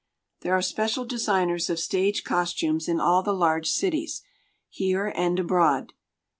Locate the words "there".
0.39-0.55